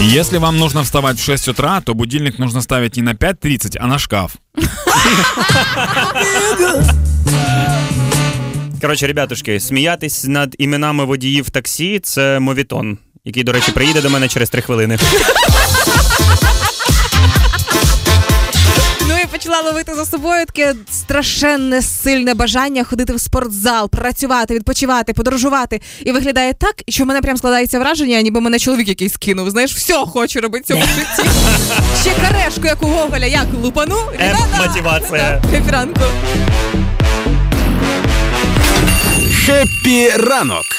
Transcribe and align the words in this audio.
Если 0.00 0.38
вам 0.38 0.58
нужно 0.58 0.82
вставать 0.82 1.18
в 1.18 1.24
6 1.24 1.48
утра, 1.48 1.80
то 1.80 1.94
будильник 1.94 2.38
нужно 2.38 2.62
ставить 2.62 2.96
не 2.96 3.02
на 3.02 3.14
5.30, 3.14 3.76
а 3.80 3.86
на 3.86 3.98
шкаф. 3.98 4.36
Коротше, 8.80 9.06
ребятушки, 9.06 9.60
сміятись 9.60 10.24
над 10.24 10.56
іменами 10.58 11.04
водіїв 11.04 11.50
таксі 11.50 12.00
це 12.02 12.40
мовітон, 12.40 12.98
який, 13.24 13.44
до 13.44 13.52
речі, 13.52 13.72
приїде 13.72 14.02
до 14.02 14.10
мене 14.10 14.28
через 14.28 14.50
три 14.50 14.62
хвилини. 14.62 14.98
Почала 19.46 19.62
ловити 19.62 19.94
за 19.94 20.04
собою 20.04 20.46
таке 20.46 20.74
страшенне 20.90 21.82
сильне 21.82 22.34
бажання 22.34 22.84
ходити 22.84 23.12
в 23.12 23.20
спортзал, 23.20 23.90
працювати, 23.90 24.54
відпочивати, 24.54 25.12
подорожувати. 25.12 25.80
І 26.00 26.12
виглядає 26.12 26.54
так, 26.54 26.74
що 26.88 27.04
в 27.04 27.06
мене 27.06 27.20
прям 27.20 27.36
складається 27.36 27.78
враження, 27.78 28.22
ніби 28.22 28.40
мене 28.40 28.58
чоловік 28.58 28.88
якийсь 28.88 29.16
кинув. 29.16 29.50
Знаєш, 29.50 29.74
все 29.74 29.94
хочу 29.94 30.40
робити 30.40 30.64
в 30.64 30.66
цьому 30.66 30.82
житті. 30.82 31.30
Ще 32.02 32.10
карешку, 32.10 32.66
як 32.66 32.82
у 32.82 32.86
Гоголя, 32.86 33.26
як 33.26 33.46
лупану. 33.62 33.96
Ем, 34.18 34.36
мотивація. 34.58 35.42
Хеппі 35.50 35.70
ранку. 35.70 36.00
Хеппі 39.46 40.08
ранок 40.08 40.75